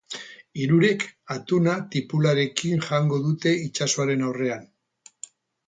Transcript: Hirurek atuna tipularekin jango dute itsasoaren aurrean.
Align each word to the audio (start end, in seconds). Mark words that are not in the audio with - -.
Hirurek 0.61 1.05
atuna 1.35 1.75
tipularekin 1.97 2.81
jango 2.89 3.21
dute 3.29 3.55
itsasoaren 3.69 4.27
aurrean. 4.31 4.69